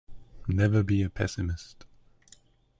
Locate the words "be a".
0.81-1.11